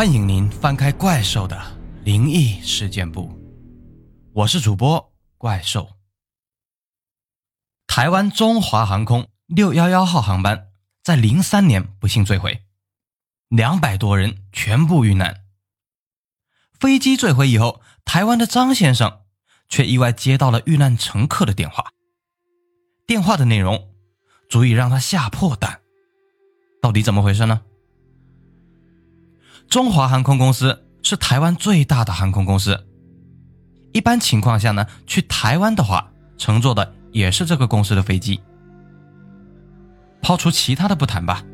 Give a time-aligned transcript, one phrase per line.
[0.00, 1.62] 欢迎您翻开怪兽的
[2.04, 3.38] 灵异事件簿，
[4.32, 5.90] 我是主播怪兽。
[7.86, 10.68] 台湾中华航空六幺幺号航班
[11.02, 12.62] 在零三年不幸坠毁，
[13.48, 15.44] 两百多人全部遇难。
[16.78, 19.20] 飞机坠毁以后，台湾的张先生
[19.68, 21.92] 却意外接到了遇难乘客的电话，
[23.06, 23.92] 电话的内容
[24.48, 25.82] 足以让他吓破胆。
[26.80, 27.60] 到底怎么回事呢？
[29.70, 32.88] 中华航空公司是台湾最大的航空公司。
[33.92, 38.40] 一般情况下呢，去台湾的话，乘坐的也是这个公司的飞机。
[40.20, 41.44] 抛除其他的不谈吧，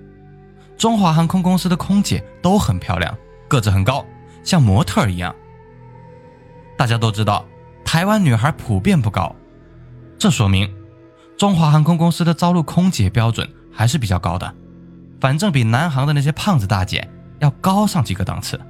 [0.79, 3.15] 中华航空公司的空姐都很漂亮，
[3.49, 4.03] 个子很高，
[4.43, 5.35] 像模特一样。
[6.79, 7.45] 大家都知道，
[7.85, 9.37] 台湾女孩普遍不高，
[10.19, 10.75] 这说明
[11.37, 14.55] 中华航空公司的招录空姐标准还是比较高的，
[15.21, 17.07] 反正比南航的那些胖子大姐。
[17.39, 18.61] 要高上几个档次。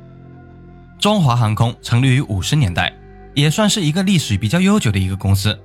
[0.99, 2.93] 中华航空成立于五十年代，
[3.35, 5.59] 也算是一个历史比较悠久的一个公司。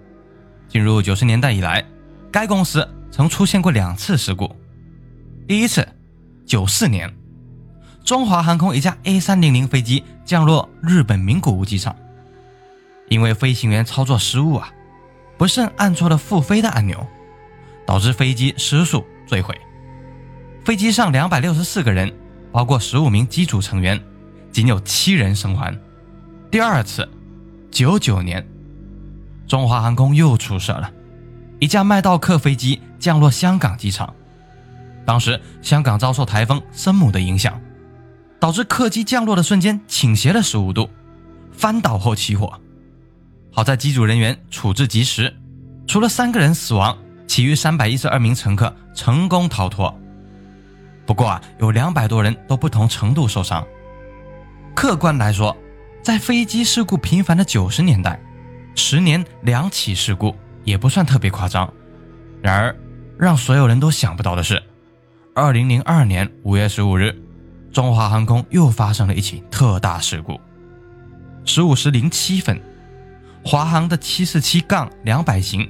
[0.67, 1.83] 进入九十年代以来，
[2.31, 4.53] 该公司曾出现过两次事故。
[5.47, 5.87] 第一次，
[6.45, 7.13] 九四年，
[8.03, 11.95] 中华航空一架 A 三零零飞机降落日本名古屋机场，
[13.09, 14.69] 因为飞行员操作失误啊，
[15.37, 17.07] 不慎按错了复飞的按钮，
[17.85, 19.59] 导致飞机失速坠毁。
[20.63, 22.13] 飞机上两百六十四个人。
[22.51, 23.99] 包括十五名机组成员，
[24.51, 25.77] 仅有七人生还。
[26.49, 27.07] 第二次，
[27.71, 28.45] 九九年，
[29.47, 30.91] 中华航空又出事了，
[31.59, 34.13] 一架麦道客飞机降落香港机场，
[35.05, 37.59] 当时香港遭受台风森姆的影响，
[38.39, 40.89] 导致客机降落的瞬间倾斜了十五度，
[41.51, 42.59] 翻倒后起火。
[43.53, 45.33] 好在机组人员处置及时，
[45.87, 49.93] 除了三个人死亡，其余三百一十二名乘客成功逃脱。
[51.11, 53.67] 不过啊，有两百多人都不同程度受伤。
[54.73, 55.53] 客观来说，
[56.01, 58.17] 在飞机事故频繁的九十年代，
[58.75, 60.33] 十年两起事故
[60.63, 61.69] 也不算特别夸张。
[62.41, 62.73] 然而，
[63.19, 64.63] 让所有人都想不到的是，
[65.35, 67.13] 二零零二年五月十五日，
[67.73, 70.39] 中华航空又发生了一起特大事故。
[71.43, 72.57] 十五时零七分，
[73.43, 75.69] 华航的七四七杠两百型，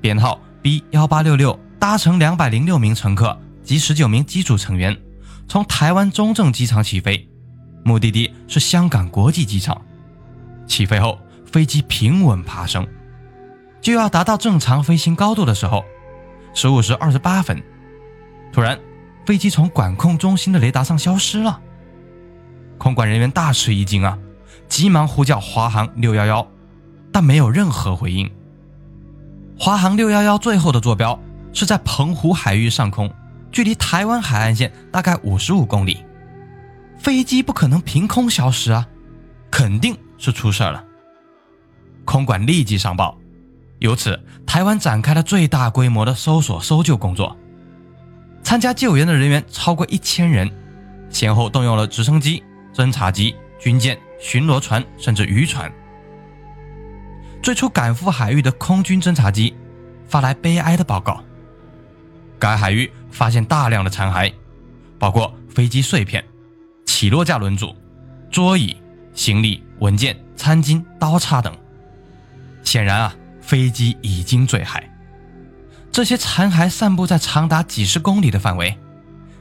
[0.00, 3.40] 编号 B 幺八六六，搭乘两百零六名乘客。
[3.62, 4.96] 及十九名机组成员
[5.48, 7.28] 从台湾中正机场起飞，
[7.84, 9.80] 目的地是香港国际机场。
[10.66, 12.86] 起飞后，飞机平稳爬升，
[13.80, 15.84] 就要达到正常飞行高度的时候，
[16.54, 17.60] 十五时二十八分，
[18.52, 18.78] 突然，
[19.26, 21.60] 飞机从管控中心的雷达上消失了。
[22.78, 24.16] 空管人员大吃一惊啊，
[24.68, 26.46] 急忙呼叫华航六幺幺，
[27.12, 28.30] 但没有任何回应。
[29.58, 31.18] 华航六幺幺最后的坐标
[31.52, 33.12] 是在澎湖海域上空。
[33.52, 36.04] 距离台湾海岸线大概五十五公里，
[36.98, 38.86] 飞机不可能凭空消失啊，
[39.50, 40.84] 肯定是出事了。
[42.04, 43.18] 空管立即上报，
[43.78, 47.36] 由此台湾展开了最大规模的搜索搜救工作，
[48.42, 50.50] 参加救援的人员超过一千人，
[51.08, 52.42] 先后动用了直升机、
[52.74, 55.70] 侦察机、军舰、巡逻船，甚至渔船。
[57.42, 59.56] 最初赶赴海域的空军侦察机
[60.06, 61.22] 发来悲哀的报告。
[62.40, 64.32] 该海域发现大量的残骸，
[64.98, 66.24] 包括飞机碎片、
[66.86, 67.76] 起落架轮组、
[68.30, 68.76] 桌椅、
[69.14, 71.54] 行李、文件、餐巾、刀叉等。
[72.64, 74.88] 显然啊，飞机已经坠海。
[75.92, 78.76] 这些残骸散布在长达几十公里的范围，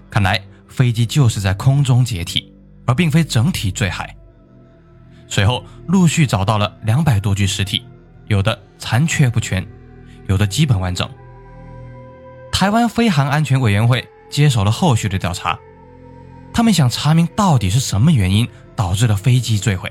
[0.10, 2.54] 看来飞机就是在空中解体，
[2.86, 4.16] 而并非整体坠海。
[5.28, 7.86] 随后陆续找到了两百多具尸体，
[8.28, 9.66] 有的残缺不全，
[10.28, 11.08] 有的基本完整。
[12.59, 15.58] 台湾飞航安全委员会接手了后续的调查，
[16.52, 19.90] 他们想查明到底是什么原因导致了飞机坠毁。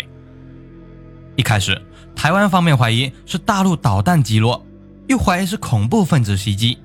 [1.34, 1.80] 一开始，
[2.14, 4.62] 台湾方面怀疑是大陆导弹击落，
[5.06, 6.76] 又怀疑是恐怖分子袭击。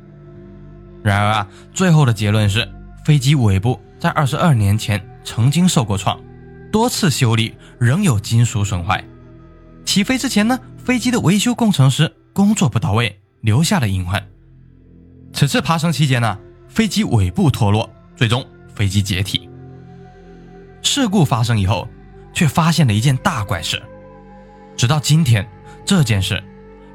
[1.03, 2.65] 然而啊，最后的结论是
[3.03, 6.17] 飞机尾部在二十二年前曾经受过创，
[6.71, 9.03] 多次修理仍有金属损坏。
[9.83, 14.25] 起飞之前呢，飞机的维修工程师工作不到位，留下了隐患。
[15.33, 16.37] 此次爬升期间呢，
[16.69, 19.49] 飞机尾部脱落，最终飞机解体。
[20.83, 21.87] 事故发生以后，
[22.33, 23.81] 却发现了一件大怪事，
[24.77, 25.45] 直到今天，
[25.83, 26.41] 这件事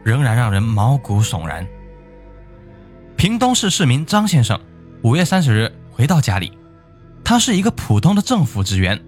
[0.05, 1.67] 仍然让人毛骨悚然。
[3.17, 4.59] 屏东市市民张先生
[5.03, 6.57] 五月三十日回到家里，
[7.25, 9.03] 他是一个普通的政府职员，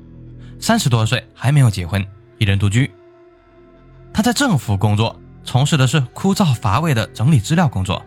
[0.59, 2.05] 三十多岁，还没有结婚，
[2.38, 2.91] 一人独居。
[4.12, 8.05] 他在政府工作，从事的是枯燥乏味的整理资料工作。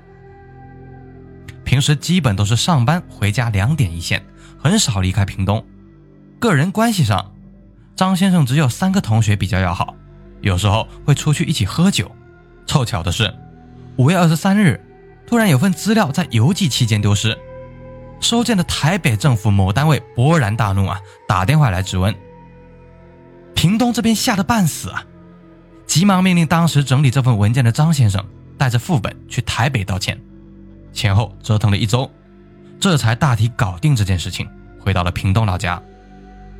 [1.73, 4.23] 平时基本都是上班回家两点一线，
[4.59, 5.65] 很少离开屏东。
[6.37, 7.31] 个人关系上，
[7.95, 9.95] 张先生只有三个同学比较要好，
[10.41, 12.11] 有时候会出去一起喝酒。
[12.67, 13.33] 凑巧的是，
[13.95, 14.79] 五月二十三日，
[15.25, 17.35] 突然有份资料在邮寄期间丢失，
[18.19, 22.13] 收件的台北政府某单位勃然大怒啊，打电话来质问。
[23.55, 25.03] 屏东这边吓得半死啊，
[25.87, 28.23] 急忙命令当时整理这份文件的张先生
[28.59, 30.21] 带着副本去台北道歉，
[30.93, 32.09] 前后折腾了一周，
[32.79, 34.47] 这才大体搞定这件事情，
[34.79, 35.81] 回到了屏东老家。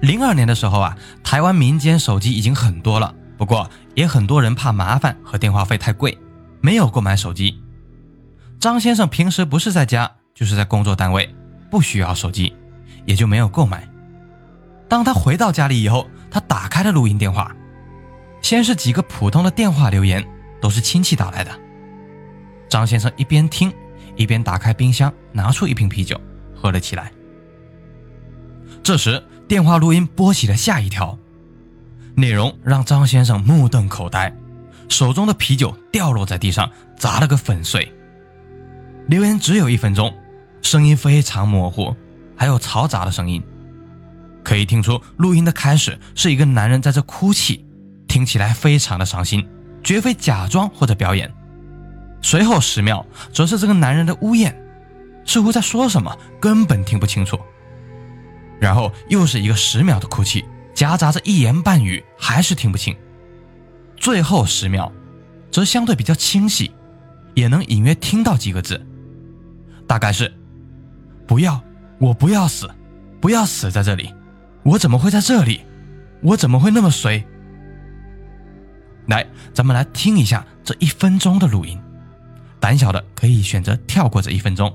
[0.02, 6.18] 零二年的时候啊，台湾民间手机已经很多了，不过也很多人怕麻烦和电话费太贵，
[6.60, 7.62] 没有购买手机。
[8.60, 11.34] 张先生平时不是在家就是在工作单位，
[11.70, 12.54] 不需要手机，
[13.06, 13.88] 也就没有购买。
[14.90, 17.56] 当他回到家里以后，他打开了录音电话，
[18.42, 20.26] 先是几个普通的电话留言，
[20.62, 21.52] 都是亲戚打来的。
[22.70, 23.72] 张先生一边听，
[24.16, 26.20] 一边打开冰箱，拿出一瓶啤酒，
[26.56, 27.12] 喝了起来。
[28.82, 31.18] 这时，电话录音播起了下一条，
[32.16, 34.36] 内容让张先生目瞪口呆，
[34.90, 37.92] 手中的啤酒掉落在地上，砸了个粉碎。
[39.08, 40.14] 留言只有一分钟，
[40.62, 41.96] 声音非常模糊，
[42.36, 43.42] 还有嘈杂的声音。
[44.44, 47.66] 可以听出，录音的开始是一个男人在这哭泣，
[48.08, 49.48] 听起来非常的伤心，
[49.84, 51.34] 绝非假装或者表演。
[52.24, 54.56] 随后十秒，则是这个男人的呜咽，
[55.26, 57.38] 似乎在说什么，根本听不清楚。
[58.60, 60.44] 然后又是一个十秒的哭泣，
[60.74, 62.96] 夹杂着一言半语，还是听不清。
[63.98, 64.92] 最后十秒，
[65.52, 66.72] 则相对比较清晰，
[67.36, 68.84] 也能隐约听到几个字，
[69.86, 70.34] 大概是
[71.28, 71.62] “不要，
[72.00, 72.70] 我不要死，
[73.20, 74.12] 不要死在这里。”
[74.64, 75.60] 我怎么会在这里？
[76.22, 77.22] 我怎么会那么随？
[79.08, 81.78] 来，咱们来听一下这一分钟的录音。
[82.64, 84.74] 胆小的可以选择跳过这一分钟。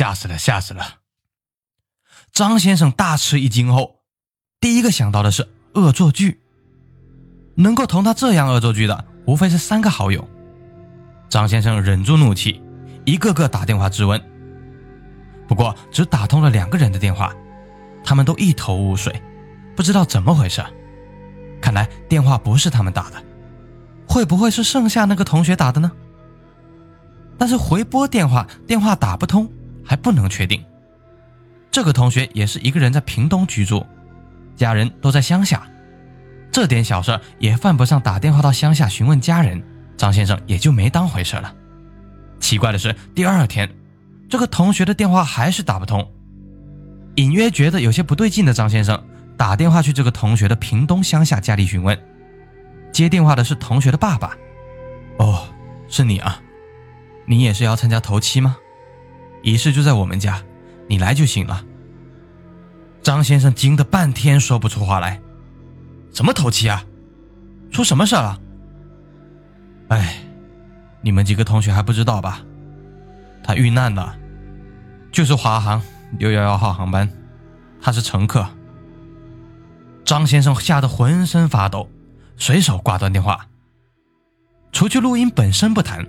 [0.00, 1.00] 吓死了，吓死了！
[2.32, 3.96] 张先生大吃一惊后，
[4.58, 6.40] 第一个想到的是恶作剧。
[7.56, 10.26] 能够同他这样恶作剧的，无非是三个好友。
[11.28, 12.62] 张先生忍住怒气，
[13.04, 14.18] 一个个打电话质问。
[15.46, 17.30] 不过只打通了两个人的电话，
[18.02, 19.22] 他们都一头雾水，
[19.76, 20.64] 不知道怎么回事。
[21.60, 23.22] 看来电话不是他们打的，
[24.08, 25.92] 会不会是剩下那个同学打的呢？
[27.36, 29.46] 但是回拨电话，电话打不通。
[29.90, 30.64] 还不能确定，
[31.68, 33.84] 这个同学也是一个人在屏东居住，
[34.54, 35.68] 家人都在乡下，
[36.52, 39.60] 这点小事也犯不上打电话到乡下询问家人，
[39.96, 41.52] 张先生也就没当回事了。
[42.38, 43.68] 奇怪的是，第二天，
[44.28, 46.08] 这个同学的电话还是打不通，
[47.16, 49.04] 隐约觉得有些不对劲的张先生
[49.36, 52.00] 打电话去这个同学的屏东乡下家里询问，
[52.92, 54.36] 接电话的是同学的爸爸。
[55.18, 55.48] 哦，
[55.88, 56.40] 是你啊，
[57.26, 58.56] 你也是要参加头七吗？
[59.42, 60.42] 仪式就在我们家，
[60.88, 61.64] 你来就行了。
[63.02, 65.20] 张先生惊得半天说不出话来。
[66.12, 66.84] 什么头七啊？
[67.70, 68.38] 出什么事了？
[69.88, 70.16] 哎，
[71.00, 72.42] 你们几个同学还不知道吧？
[73.42, 74.16] 他遇难了，
[75.10, 75.80] 就是华航
[76.18, 77.10] 六幺幺号航班，
[77.80, 78.46] 他是乘客。
[80.04, 81.88] 张先生吓得浑身发抖，
[82.36, 83.46] 随手挂断电话。
[84.72, 86.06] 除去录音本身不谈，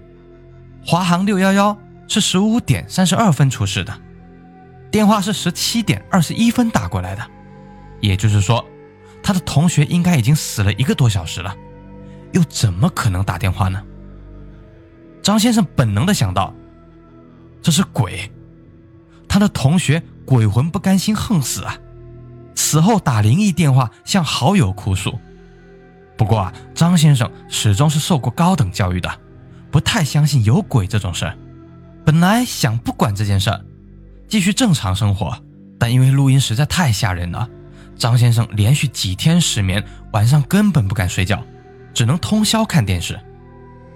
[0.85, 1.77] 华航六幺幺。
[2.12, 4.01] 是十五点三十二分出事的，
[4.91, 7.25] 电话是十七点二十一分打过来的，
[8.01, 8.65] 也就是说，
[9.24, 11.56] 他的同学应该已经死了一个多小时了，
[12.34, 13.82] 又怎么可能打电话呢？
[15.24, 16.53] 张先生本能的想到，
[17.62, 18.30] 这是鬼，
[19.25, 21.77] 他的同学鬼魂不甘心横死啊，
[22.56, 25.18] 死后打灵异电话向好友哭诉。
[26.18, 29.10] 不过啊，张先生始终是受过高等教育的，
[29.72, 31.34] 不太相信有鬼这种事。
[32.03, 33.62] 本来想不管这件事儿，
[34.27, 35.38] 继续正常生活，
[35.77, 37.48] 但因为录音实在太吓人了，
[37.96, 41.43] 张先生连续几天失眠，晚上根本不敢睡觉，
[41.93, 43.20] 只能通宵看电视，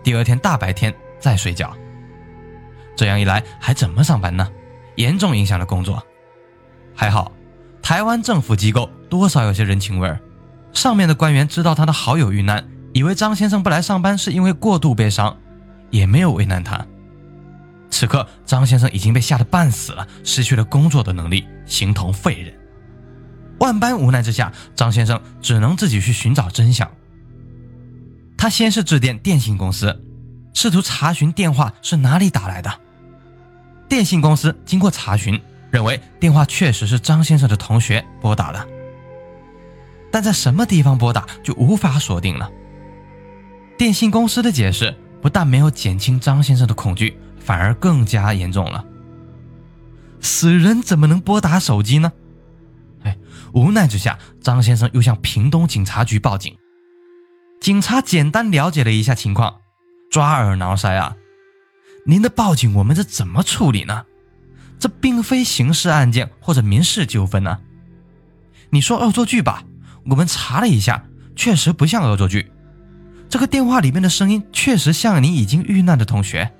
[0.03, 1.75] 第二天大白天再睡觉。
[2.95, 4.47] 这样一来还怎么上班呢？
[4.95, 6.01] 严重影响了工作。
[6.93, 7.31] 还好，
[7.81, 10.19] 台湾政府机构多少有些人情味儿，
[10.71, 15.35] 上面的官员知道他的好友遇难，以为张先生不来上班是因为过度悲伤，
[15.89, 16.85] 也没有为难他。
[17.95, 22.53] 此刻，张先生已经被吓得半死了，失去了工作的能力，形同废人。
[23.59, 26.91] 万般无奈之下，张先生只能自己去寻找真相。
[28.37, 29.97] 他先是致电电信公司，
[30.53, 32.69] 试图查询电话是哪里打来的。
[33.87, 38.67] 电信公司经过查询，认为电话确实是张先生的同学拨打的，
[40.11, 42.51] 但在什么地方拨打就无法锁定了。
[43.77, 47.17] 电信公司的解释不但没有减轻张先生的恐惧。
[47.45, 48.83] 反而更加严重了。
[50.19, 52.11] 死人怎么能拨打手机呢？
[53.03, 53.15] 哎，
[53.53, 56.57] 无奈之下，张先生又向屏东警察局报警。
[57.61, 59.57] 警察简单了解了一下情况，
[60.09, 61.15] 抓耳挠腮啊！
[62.07, 64.05] 您的报警我们这怎么处理呢？
[64.79, 67.59] 这并非刑事案件或者民事纠纷呢。
[68.71, 69.63] 你说恶作剧吧，
[70.09, 72.51] 我们查了一下，确实不像恶作剧。
[73.29, 76.51] 这个电话里面的声音确实像你已经遇难的同学。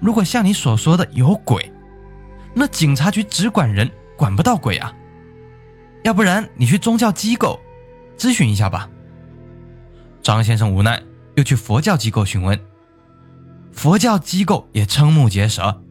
[0.00, 1.72] 如果像你所说的有鬼，
[2.54, 4.92] 那警察局只管人，管不到鬼啊。
[6.02, 7.58] 要不然你去宗教机构
[8.16, 8.88] 咨询一下吧。
[10.22, 11.02] 张先生无奈，
[11.34, 12.58] 又去佛教机构询问，
[13.72, 15.82] 佛教机构也瞠目结舌。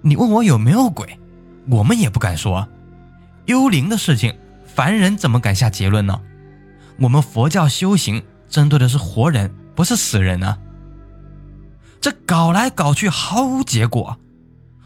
[0.00, 1.18] 你问我有没有鬼，
[1.70, 2.68] 我们也不敢说。
[3.46, 6.20] 幽灵的事情，凡人怎么敢下结论呢？
[6.98, 10.58] 我们佛教修行针对的是活人，不是死人啊。
[12.02, 14.18] 这搞来搞去毫无结果，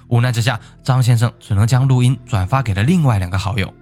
[0.09, 3.73] 无奈之下，张先生只能将录音转发给了另外两个好友，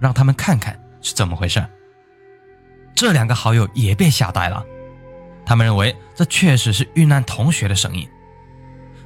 [0.00, 1.62] 让他们看看是怎么回事。
[2.94, 4.64] 这两个好友也被吓呆了，
[5.44, 8.08] 他们认为这确实是遇难同学的声音。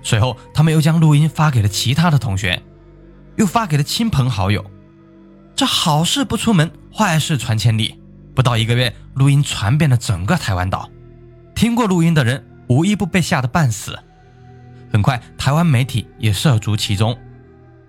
[0.01, 2.62] 随后，他们又将录音发给了其他的同学，
[3.37, 4.65] 又发给了亲朋好友。
[5.57, 8.01] 这好事不出门，坏事传千里。
[8.33, 10.89] 不到一个月，录音传遍了整个台湾岛，
[11.57, 12.47] 听过录音的人。
[12.73, 13.99] 无一不被吓得半死。
[14.91, 17.17] 很快，台湾媒体也涉足其中。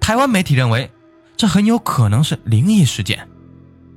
[0.01, 0.91] 台湾媒体认为，
[1.37, 3.25] 这很有可能是灵异事件。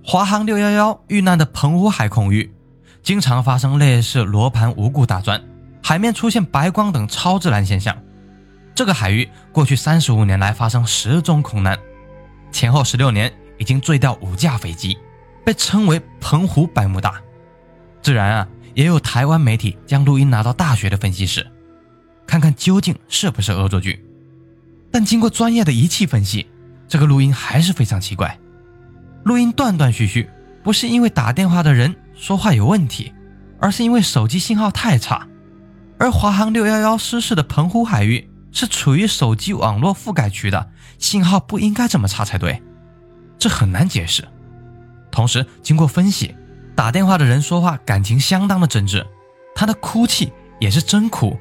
[0.04, 2.54] 华航六幺幺遇难的澎湖海空域，
[3.02, 5.42] 经常发生类似罗盘无故打转、
[5.82, 7.96] 海面出现白光等超自然现象。
[8.72, 11.76] 这个海域过去三十五年来发生十宗空难，
[12.52, 14.96] 前后十六年已经坠掉五架飞机，
[15.44, 17.20] 被称为“澎湖百慕大”。
[18.02, 18.48] 自然啊。
[18.76, 21.46] 也有台湾媒体将录音拿到大学的分析室，
[22.26, 24.04] 看看究竟是不是恶作剧。
[24.92, 26.46] 但经过专业的仪器分析，
[26.86, 28.38] 这个录音还是非常奇怪。
[29.24, 30.28] 录音断断续续，
[30.62, 33.14] 不是因为打电话的人说话有问题，
[33.58, 35.26] 而是因为手机信号太差。
[35.98, 40.68] 而华航六幺幺失事的澎湖海域是处于手机网络覆盖区的，
[40.98, 42.62] 信号不应该这么差才对，
[43.38, 44.22] 这很难解释。
[45.10, 46.36] 同时，经过分析。
[46.76, 49.04] 打电话的人说话感情相当的真挚，
[49.54, 50.30] 他的哭泣
[50.60, 51.36] 也是真哭，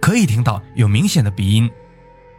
[0.00, 1.70] 可以听到有明显的鼻音。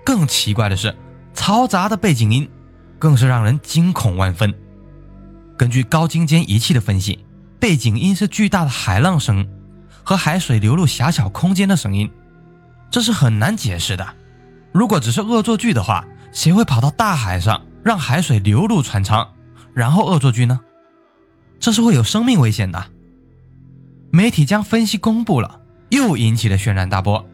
[0.03, 0.93] 更奇怪的是，
[1.35, 2.49] 嘈杂的背景音
[2.97, 4.51] 更是让人惊恐万分。
[5.55, 7.23] 根据高精尖仪器的分析，
[7.59, 9.47] 背景音是巨大的海浪声
[10.03, 12.11] 和海水流入狭小空间的声音，
[12.89, 14.15] 这是很难解释的。
[14.71, 19.29] 如果只是恶作剧的话，谁会跑到大海上让海水流入船舱，
[19.75, 20.59] 然后恶作剧呢？
[21.61, 22.83] 这是会有生命危险的。
[24.11, 27.25] 媒体将分析公布了，又引起了轩然大波。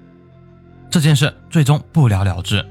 [0.92, 2.64] 这件事最终不了了之。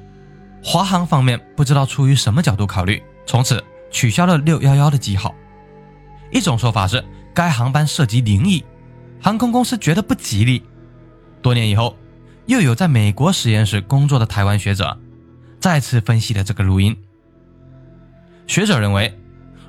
[0.62, 5.34] 华航方面不知道出于什么角度考虑，从此取消了六幺幺的机号。
[6.30, 7.02] 一种说法是
[7.34, 8.62] 该航班涉及灵异，
[9.20, 10.62] 航空公司觉得不吉利。
[11.40, 11.96] 多年以后，
[12.46, 14.98] 又有在美国实验室工作的台湾学者
[15.58, 16.96] 再次分析了这个录音。
[18.46, 19.18] 学者认为，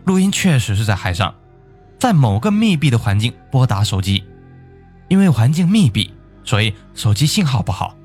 [0.04, 1.34] 录音确实是在海上。
[2.00, 4.24] 在某个密闭的环境拨打手机，
[5.08, 6.14] 因为环境密闭，
[6.44, 7.96] 所以手机信号不好。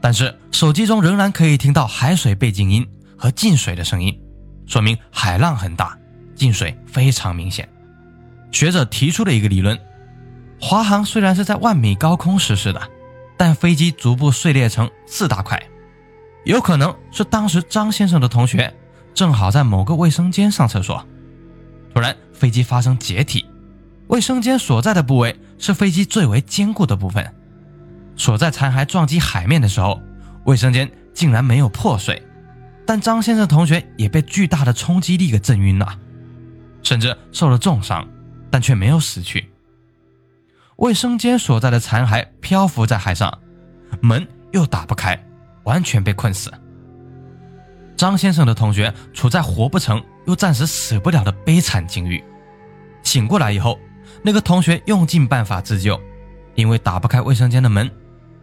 [0.00, 4.16] 但是手机中仍然可以听到海水背景音和进水的声音，
[4.66, 5.96] 说明海浪很大，
[6.34, 7.68] 进水非常明显。
[8.50, 9.78] 学者提出了一个理论：
[10.60, 12.80] 华航虽然是在万米高空实施的，
[13.36, 15.60] 但飞机逐步碎裂成四大块，
[16.44, 18.72] 有可能是当时张先生的同学
[19.14, 21.04] 正好在某个卫生间上厕所。
[21.92, 23.44] 突然，飞机发生解体，
[24.06, 27.34] 卫生间所在的部位是飞机最为坚固的部分。
[28.16, 30.00] 所在残骸撞击海面的时候，
[30.44, 32.22] 卫生间竟然没有破碎，
[32.86, 35.98] 但张先生同学也被巨大的冲击力给震晕了，
[36.82, 38.08] 甚至受了重伤，
[38.50, 39.50] 但却没有死去。
[40.76, 43.36] 卫生间所在的残骸漂浮在海上，
[44.00, 45.20] 门又打不开，
[45.64, 46.52] 完全被困死。
[47.96, 52.22] 张先生的同学处在活不成又暂时死不了的悲惨境遇。
[53.02, 53.78] 醒过来以后，
[54.22, 55.98] 那个同学用尽办法自救，
[56.54, 57.90] 因为打不开卫生间的门，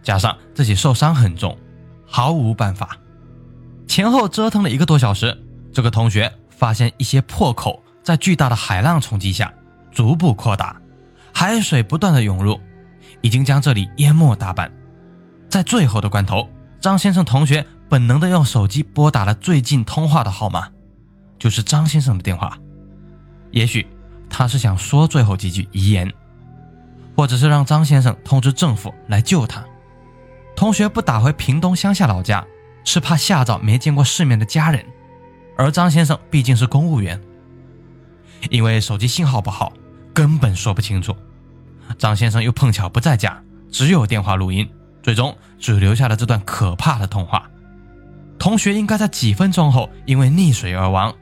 [0.02, 1.56] 加上自己受伤很重，
[2.06, 2.98] 毫无办法。
[3.88, 5.38] 前后折腾了一个多小时，
[5.72, 9.54] 这个同学发现一些破口在巨大的海浪冲击下
[9.92, 10.76] 逐步扩大。
[11.32, 12.60] 海水不断的涌入，
[13.22, 14.72] 已经将这里淹没大半。
[15.48, 16.50] 在最后的关头，
[16.82, 20.70] 张先生同学本能的用手机拨打了最近通话的号码，
[21.46, 22.58] 就是张先生的电话。
[23.52, 23.86] 也许
[24.28, 26.12] 他是想说最后几句遗言，
[27.16, 29.64] 或者是让张先生通知政府来救他。
[30.56, 32.44] 同学不打回屏东乡下老家，
[32.84, 34.84] 是怕吓着没见过世面的家人，
[35.56, 37.22] 而张先生毕竟是公务员，
[38.50, 39.72] 因为手机信号不好。
[40.16, 41.16] 根本说不清楚，
[42.00, 44.68] 张先生又碰巧不在家，只有电话录音，
[45.04, 47.48] 最终只留下了这段可怕的通话。
[48.40, 51.14] 同学应该在几分钟后因为溺水而亡。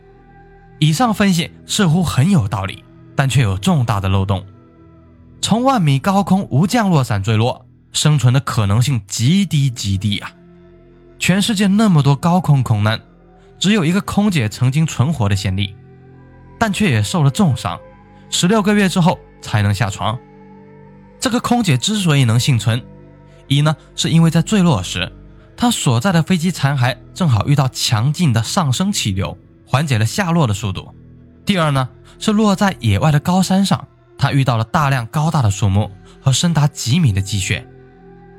[0.84, 2.84] 以上分析似乎很有道理，
[3.16, 4.46] 但却有重大的漏洞。
[5.42, 10.30] 从万米高空无降落伞坠落，生存的可能性极低极低啊！
[11.18, 13.00] 全世界那么多高空空难，
[13.58, 15.74] 只有一个空姐曾经存活的先例，
[16.60, 17.80] 但却也受了重伤。
[18.30, 20.20] 十六个月之后才能下床。
[21.18, 22.84] 这个空姐之所以能幸存，
[23.48, 25.10] 一呢是因为在坠落时，
[25.56, 29.38] 她所在的飞机残骸正好遇到强劲的上升气流，
[29.74, 30.94] 缓解了下落的速度；
[31.48, 31.89] 第二呢
[32.20, 33.88] 是落在野外的高山上，
[34.20, 35.89] 他遇到了大量高大的树木
[36.22, 37.68] 和深达几米的积雪，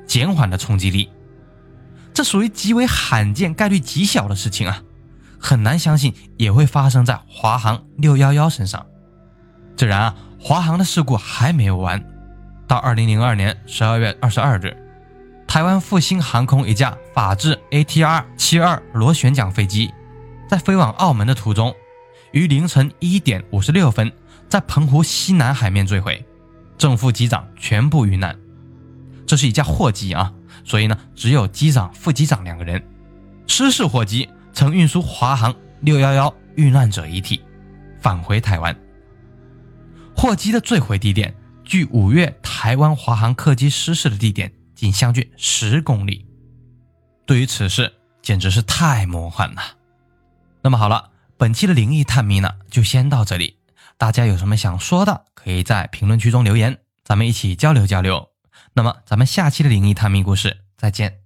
[0.07, 1.11] 减缓了冲击力。
[2.13, 4.81] 这属于极为罕见、概率极小的事情啊，
[5.37, 8.85] 很难相信也会发生在华航六幺幺身上。
[9.75, 12.01] 自然啊，华航的事故还没有完。
[12.65, 14.73] 到二零零二年十二月二十二日，
[15.45, 19.93] 台湾复兴航空一架法制 ATR 七二螺旋桨飞机，
[20.47, 21.75] 在飞往澳门的途中，
[22.31, 24.11] 于凌晨一点五十六分
[24.47, 26.23] 在澎湖西南海面坠毁，
[26.77, 28.37] 正副机长全部遇难。
[29.25, 30.31] 这是一架货机啊，
[30.63, 32.83] 所以呢，只有机长、副机长两个人。
[33.47, 37.41] 失事货机曾运输华航六幺幺遇难者遗体
[37.99, 38.75] 返回台湾。
[40.15, 46.25] 货机的坠毁地点距五月台湾华航客机失事的地点仅相距十公里。
[47.25, 49.61] 对于此事，简直是太魔幻了。
[50.65, 53.59] 那么好了，本期的灵异探秘呢，就先到这里。
[53.99, 58.29] 大家有什么想说的，可以在评论区中留言，咱们一起交流交流。
[58.73, 61.24] 那么，咱们下期的灵异探秘故事再见。